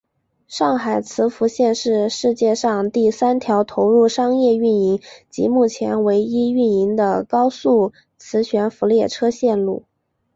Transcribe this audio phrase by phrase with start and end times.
[0.47, 9.83] 上海磁浮线是世界上第三条投入商业运营及目前唯一运营的高速磁悬浮列车线路。